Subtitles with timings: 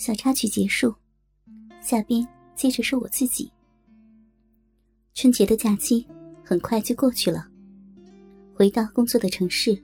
[0.00, 0.94] 小插曲结束，
[1.82, 3.52] 下边接着是我自己。
[5.12, 6.06] 春节的假期
[6.42, 7.46] 很快就过去了，
[8.54, 9.78] 回到工作的城市，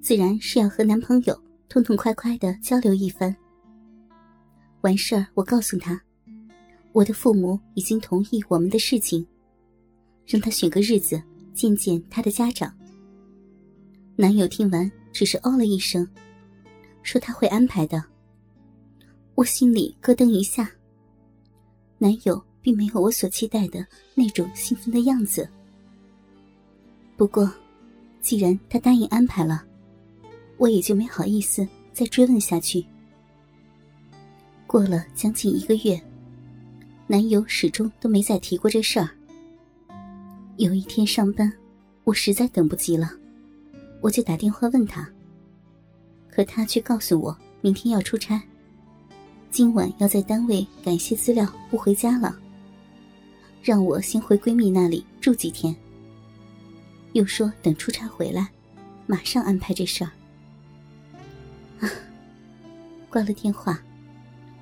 [0.00, 1.36] 自然是要和男朋友
[1.68, 3.34] 痛痛快快的交流一番。
[4.82, 6.00] 完事儿，我告诉他，
[6.92, 9.26] 我的父母已经同意我们的事情，
[10.28, 11.20] 让他选个日子
[11.52, 12.72] 见见他的家长。
[14.14, 16.08] 男友听完，只是哦了一声，
[17.02, 18.00] 说他会安排的。
[19.34, 20.70] 我心里咯噔一下。
[21.98, 25.48] 男友并没有我所期待的那种兴奋的样子。
[27.16, 27.50] 不过，
[28.20, 29.64] 既然他答应安排了，
[30.56, 32.84] 我也就没好意思再追问下去。
[34.66, 36.00] 过了将近一个月，
[37.06, 39.08] 男友始终都没再提过这事儿。
[40.56, 41.52] 有一天上班，
[42.04, 43.10] 我实在等不及了，
[44.00, 45.08] 我就打电话问他，
[46.30, 48.40] 可他却告诉我明天要出差。
[49.54, 52.36] 今晚要在单位赶些资料，不回家了。
[53.62, 55.72] 让我先回闺蜜那里住几天。
[57.12, 58.50] 又说等出差回来，
[59.06, 60.10] 马上安排这事儿。
[61.78, 61.88] 啊，
[63.08, 63.80] 挂了电话，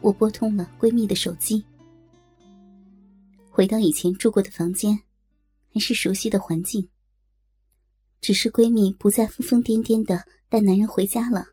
[0.02, 1.64] 我拨通了闺蜜的手机。
[3.48, 5.00] 回到以前住过的房间，
[5.72, 6.86] 还是熟悉的环境。
[8.20, 11.46] 只是闺蜜不再疯疯癫癫的带男人回家了，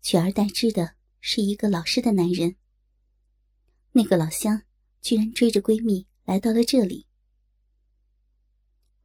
[0.00, 0.95] 取而代之的。
[1.28, 2.54] 是一个老实的男人。
[3.90, 4.62] 那个老乡
[5.02, 7.08] 居然追着闺蜜来到了这里。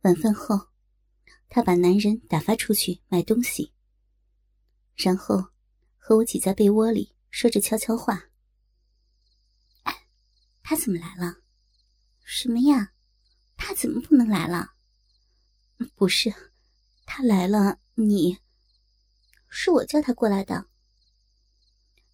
[0.01, 0.67] 晚饭后，
[1.49, 3.73] 他把男人打发出去买东西，
[4.95, 5.47] 然后
[5.97, 8.29] 和我挤在被窝里说着悄悄话。
[10.61, 11.37] 他怎么来了？
[12.23, 12.93] 什么呀？
[13.57, 14.73] 他怎么不能来了？
[15.95, 16.31] 不是，
[17.03, 18.37] 他来了，你
[19.49, 20.67] 是我叫他过来的。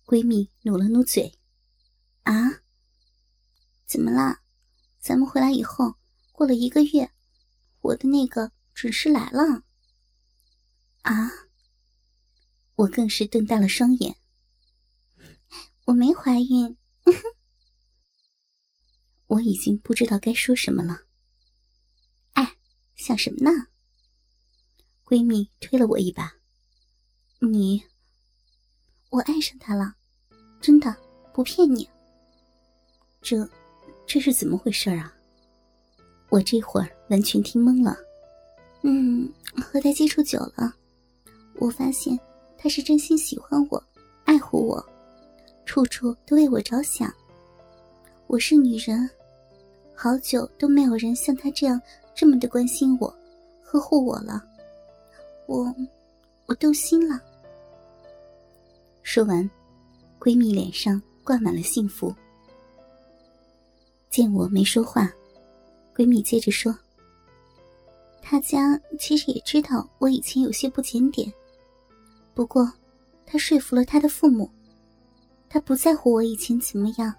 [0.08, 1.38] 闺蜜努了努嘴，
[2.24, 2.64] 啊，
[3.86, 4.42] 怎么啦？
[5.02, 5.96] 咱们回来以后，
[6.32, 7.12] 过了一个月，
[7.82, 9.66] 我的那个准时来了。
[11.02, 11.30] 啊！
[12.76, 14.16] 我更是瞪大了双眼。
[15.88, 16.78] 我没怀孕。
[19.28, 21.02] 我已经不知道该说什么了。
[22.32, 22.56] 哎，
[22.96, 23.68] 想什么呢？
[25.04, 26.38] 闺蜜推了我一把。
[27.40, 27.84] 你，
[29.10, 29.97] 我爱上他了。
[30.60, 30.96] 真的
[31.34, 31.88] 不骗你，
[33.22, 33.48] 这
[34.06, 35.14] 这是怎么回事啊？
[36.30, 37.98] 我这会儿完全听懵了。
[38.82, 40.74] 嗯，和他接触久了，
[41.56, 42.20] 我发现
[42.58, 43.82] 他是真心喜欢我，
[44.26, 44.86] 爱护我，
[45.66, 47.14] 处处都为我着想。
[48.28, 49.10] 我是女人，
[49.96, 51.82] 好久都没有人像他这样
[52.14, 53.14] 这么的关心我、
[53.64, 54.44] 呵护我了。
[55.46, 55.74] 我
[56.46, 57.22] 我动心了。
[59.02, 59.50] 说完。
[60.20, 62.14] 闺蜜脸上挂满了幸福。
[64.10, 65.12] 见我没说话，
[65.96, 66.76] 闺蜜接着说
[68.22, 71.32] ：“他家其实也知道我以前有些不检点，
[72.34, 72.72] 不过
[73.26, 74.50] 他说服了他的父母，
[75.50, 77.14] 他不在乎我以前怎么样，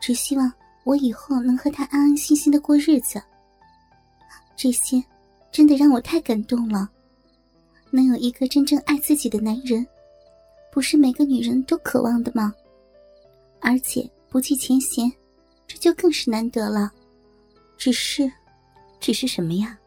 [0.00, 0.50] 只希望
[0.84, 3.22] 我以后能和他安安心心的过日子。
[4.56, 5.04] 这些
[5.52, 6.88] 真的让我太感动了，
[7.90, 9.86] 能有一个真正爱自己的男人。”
[10.76, 12.52] 不是每个女人都渴望的吗？
[13.62, 15.10] 而且不计前嫌，
[15.66, 16.92] 这就更是难得了。
[17.78, 18.30] 只是，
[19.00, 19.78] 只是什么呀？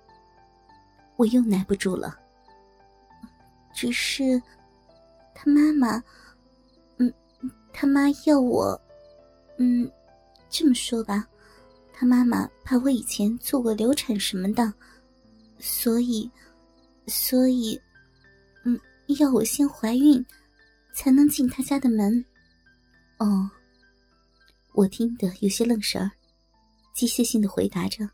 [1.16, 2.18] 我又耐不住了。
[3.72, 4.42] 只是，
[5.36, 6.04] 他妈妈，
[6.98, 7.14] 嗯，
[7.72, 8.82] 他妈要我，
[9.60, 9.88] 嗯，
[10.50, 11.24] 这么说吧，
[11.94, 14.74] 他妈妈怕我以前做过流产什么的，
[15.60, 16.28] 所以，
[17.06, 17.80] 所以，
[18.64, 18.76] 嗯，
[19.20, 20.26] 要我先怀孕。
[20.94, 22.26] 才能进他家的门。
[23.18, 23.50] 哦，
[24.74, 26.12] 我听得有些愣神儿，
[26.94, 28.10] 机械性的回答着。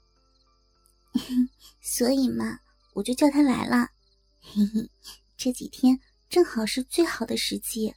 [1.81, 2.59] 所以嘛，
[2.93, 3.89] 我就叫他来了。
[4.41, 4.89] 嘿嘿，
[5.37, 5.99] 这几天
[6.29, 7.93] 正好是最好的时机，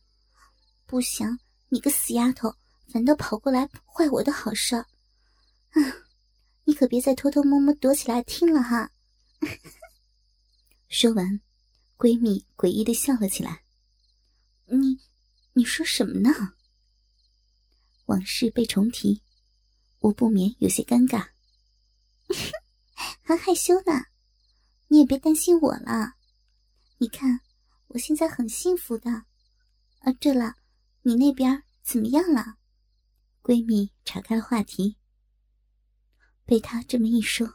[0.86, 1.38] 不想
[1.68, 2.54] 你个死丫头
[2.92, 4.86] 反倒跑过来坏我的好事儿。
[5.70, 5.80] 啊，
[6.64, 8.90] 你可别再偷偷摸摸躲起来听了哈。
[10.88, 11.40] 说完，
[11.96, 13.62] 闺蜜诡异的笑了起来。
[14.76, 14.98] 你，
[15.54, 16.30] 你说什么呢？
[18.06, 19.22] 往事被重提，
[20.00, 21.28] 我不免有些尴尬，
[23.22, 24.04] 还害羞呢。
[24.88, 26.14] 你也别担心我了，
[26.96, 27.40] 你看
[27.88, 29.10] 我现在很幸福的。
[30.00, 30.54] 啊，对了，
[31.02, 32.56] 你那边怎么样了？
[33.42, 34.96] 闺蜜岔开了话题。
[36.46, 37.46] 被她这么一说，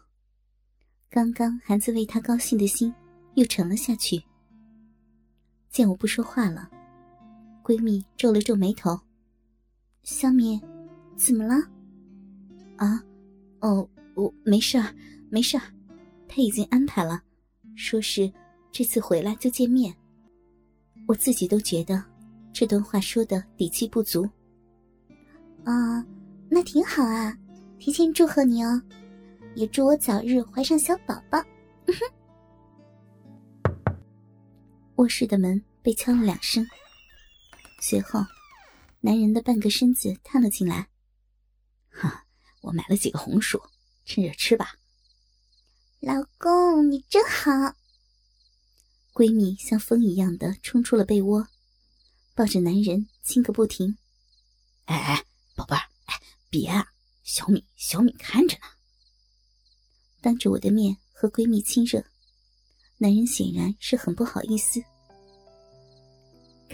[1.10, 2.94] 刚刚还在为她高兴的心
[3.34, 4.24] 又沉了下去。
[5.72, 6.70] 见我不说话了。
[7.64, 9.00] 闺蜜皱了皱眉头，
[10.04, 10.62] 小敏，
[11.16, 11.56] 怎么了？
[12.76, 13.02] 啊，
[13.62, 14.78] 哦，我没事，
[15.30, 15.58] 没事，
[16.28, 17.24] 他已经安排了，
[17.76, 18.30] 说是
[18.70, 19.96] 这次回来就见面。
[21.08, 22.04] 我自己都觉得
[22.52, 24.28] 这段话说的底气不足。
[25.64, 26.06] 啊，
[26.50, 27.38] 那挺好啊，
[27.80, 28.82] 提前祝贺你哦，
[29.56, 31.42] 也祝我早日怀上小宝宝。
[34.98, 36.66] 卧室的门被敲了两声，
[37.86, 38.26] 随后，
[39.02, 40.88] 男人的半个身子探了进来。
[41.90, 42.26] 哈，
[42.62, 43.62] 我买了几个红薯，
[44.06, 44.76] 趁热吃吧。
[46.00, 47.52] 老公，你真好。
[49.12, 51.46] 闺蜜像风一样的冲出了被窝，
[52.34, 53.98] 抱着男人亲个不停。
[54.86, 56.88] 哎哎，宝贝儿，哎，别啊，
[57.22, 58.66] 小敏，小敏看着呢。
[60.22, 62.02] 当着我的面和闺蜜亲热。
[62.98, 64.82] 男人显然是很不好意思，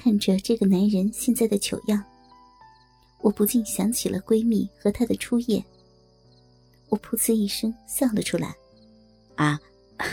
[0.02, 2.02] 看着这个男人现在的糗样，
[3.20, 5.62] 我不禁想起了闺蜜和他的初夜。
[6.88, 8.56] 我噗呲一声笑了出来，
[9.36, 9.60] 啊，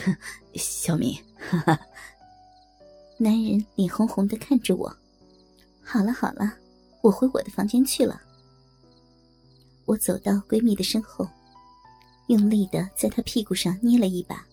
[0.56, 1.16] 小敏，
[3.16, 4.92] 男人脸红红的看着我。
[5.84, 6.52] 好了好了，
[7.00, 8.20] 我回我的房间去了。
[9.84, 11.28] 我走到闺蜜的身后，
[12.26, 14.44] 用力的在她屁股上捏了一把。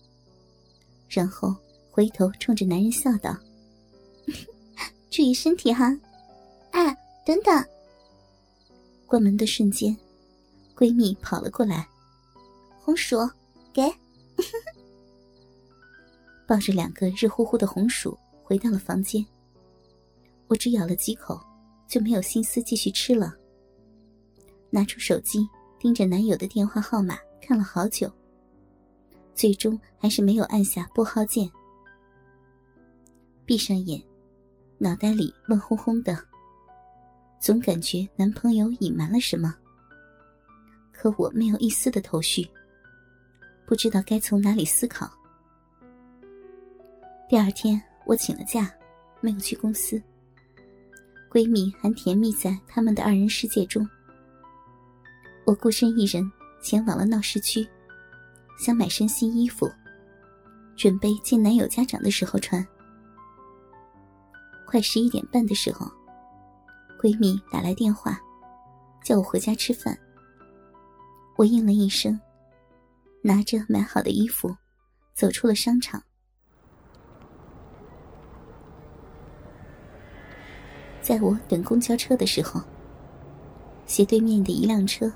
[1.08, 1.52] 然后
[1.90, 3.36] 回头冲着男人笑道
[5.14, 5.96] ：“注意身体哈！”
[6.72, 6.92] 哎，
[7.24, 7.64] 等等！
[9.06, 9.96] 关门的瞬间，
[10.76, 11.86] 闺蜜跑了过来，
[12.82, 13.16] 红薯
[13.72, 13.82] 给，
[16.48, 19.24] 抱着两个热乎乎的红薯回到了房间。
[20.48, 21.40] 我只咬了几口，
[21.86, 23.32] 就没有心思继续吃了。
[24.68, 28.10] 拿出手机，盯着男友的电话号码看了好久。
[29.32, 31.48] 最终还是没有按下拨号键。
[33.44, 34.02] 闭上眼，
[34.84, 36.22] 脑袋里乱哄哄的，
[37.40, 39.54] 总感觉男朋友隐瞒了什么。
[40.92, 42.46] 可我没有一丝的头绪，
[43.64, 45.10] 不知道该从哪里思考。
[47.30, 48.70] 第二天我请了假，
[49.22, 50.00] 没有去公司。
[51.32, 53.88] 闺蜜还甜蜜在他们的二人世界中。
[55.46, 56.30] 我孤身一人
[56.62, 57.66] 前往了闹市区。
[58.58, 59.66] 想买身新衣服，
[60.76, 62.64] 准备见男友家长的时候穿。
[64.66, 65.86] 快十一点半的时候，
[67.00, 68.20] 闺蜜打来电话，
[69.02, 69.96] 叫我回家吃饭。
[71.36, 72.18] 我应了一声，
[73.22, 74.54] 拿着买好的衣服，
[75.14, 76.02] 走出了商场。
[81.00, 82.60] 在我等公交车的时候，
[83.86, 85.12] 斜对面的一辆车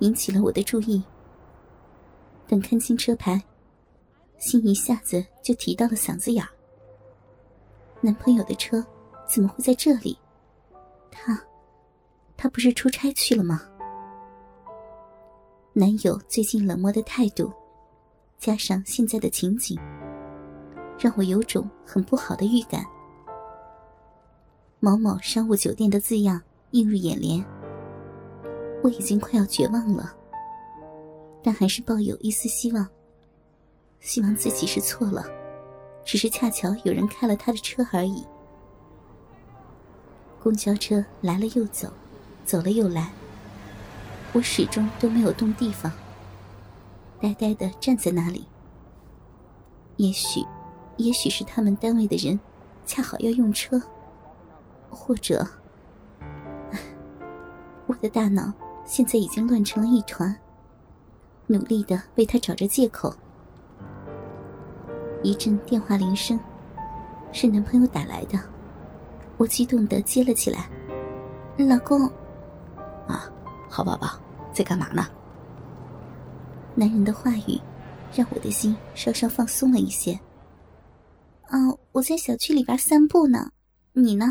[0.00, 1.02] 引起了我的注意。
[2.46, 3.42] 等看清车牌，
[4.38, 6.50] 心一下子就提到了嗓子眼儿。
[8.04, 8.84] 男朋友的车
[9.28, 10.18] 怎么会在这里？
[11.08, 11.40] 他，
[12.36, 13.62] 他不是出差去了吗？
[15.72, 17.52] 男友最近冷漠的态度，
[18.38, 19.78] 加上现在的情景，
[20.98, 22.84] 让我有种很不好的预感。
[24.80, 27.44] 某某商务酒店的字样映入眼帘，
[28.82, 30.12] 我已经快要绝望了。
[31.40, 32.84] 但还是抱有一丝希望，
[34.00, 35.24] 希望自己是错了，
[36.04, 38.26] 只是恰巧有人开了他的车而已。
[40.42, 41.88] 公交车来了又走，
[42.44, 43.12] 走了又来，
[44.32, 45.92] 我始终都没有动地方，
[47.20, 48.46] 呆呆的站在那里。
[49.96, 50.44] 也许，
[50.96, 52.40] 也许是他们单位的人
[52.84, 53.80] 恰好要用车，
[54.90, 55.46] 或者，
[57.86, 58.52] 我的大脑
[58.84, 60.36] 现在已经乱成了一团。
[61.46, 63.14] 努力的为他找着借口。
[65.22, 66.38] 一阵电话铃声，
[67.32, 68.38] 是男朋友打来的，
[69.36, 70.68] 我激动的接了起来
[71.56, 72.06] ：“老公，
[73.06, 73.30] 啊，
[73.70, 74.20] 好宝宝，
[74.52, 75.06] 在干嘛呢？”
[76.74, 77.60] 男人的话语，
[78.14, 80.18] 让我的心稍稍放松了一些。
[81.44, 81.58] 啊，
[81.92, 83.52] 我在小区里边散步呢，
[83.92, 84.26] 你呢？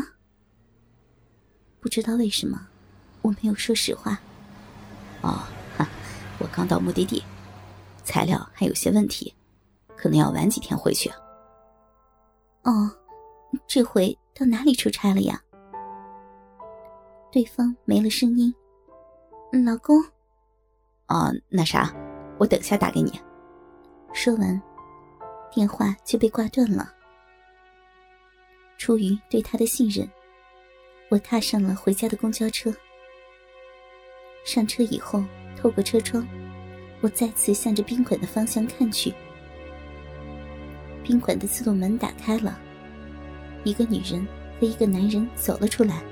[1.80, 2.66] 不知道为什么，
[3.22, 4.20] 我没有说实话。
[5.22, 5.42] 哦。
[6.38, 7.22] 我刚到目的地，
[8.02, 9.32] 材料还有些问题，
[10.02, 11.08] 可能要晚几天回去。
[12.64, 12.90] 哦，
[13.68, 15.40] 这回到哪里出差了呀？
[17.30, 18.52] 对方没了声音。
[19.64, 19.96] 老公。
[21.06, 21.94] 哦，那啥，
[22.36, 23.12] 我等下打给你。
[24.12, 24.60] 说完，
[25.52, 26.92] 电话就被挂断了。
[28.78, 30.10] 出于对他的信任，
[31.10, 32.74] 我踏上了回家的公交车。
[34.44, 35.22] 上车以后。
[35.54, 36.26] 透过车窗，
[37.02, 39.14] 我再次向着宾馆的方向看去。
[41.02, 42.58] 宾馆的自动门打开了，
[43.64, 44.26] 一个女人
[44.60, 46.02] 和一个男人走了出来。